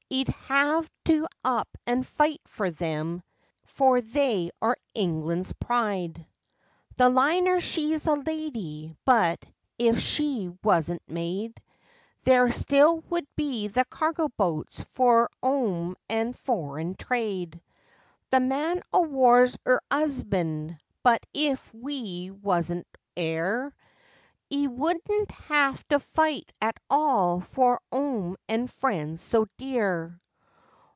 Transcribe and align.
'E'd 0.13 0.35
'ave 0.49 0.85
to 1.05 1.25
up 1.45 1.69
an' 1.87 2.03
fight 2.03 2.41
for 2.45 2.69
them, 2.69 3.23
for 3.63 4.01
they 4.01 4.51
are 4.61 4.75
England's 4.93 5.53
pride. 5.53 6.27
The 6.97 7.07
Liner 7.09 7.61
she's 7.61 8.07
a 8.07 8.15
lady, 8.17 8.93
but 9.05 9.41
if 9.79 10.01
she 10.01 10.49
wasn't 10.63 11.01
made, 11.07 11.61
There 12.25 12.51
still 12.51 12.99
would 13.09 13.25
be 13.37 13.69
the 13.69 13.85
cargo 13.85 14.27
boats 14.35 14.81
for 14.91 15.29
'ome 15.41 15.95
an' 16.09 16.33
foreign 16.33 16.95
trade. 16.95 17.61
The 18.31 18.41
Man 18.41 18.81
o' 18.91 19.03
War's 19.03 19.57
'er 19.65 19.79
'usband, 19.89 20.77
but 21.03 21.25
if 21.33 21.73
we 21.73 22.31
wasn't 22.31 22.85
'ere, 23.15 23.73
'E 24.53 24.67
wouldn't 24.67 25.31
have 25.31 25.81
to 25.87 25.97
fight 25.97 26.51
at 26.61 26.77
all 26.89 27.39
for 27.39 27.79
'ome 27.93 28.35
an' 28.49 28.67
friends 28.67 29.21
so 29.21 29.47
dear. 29.57 30.19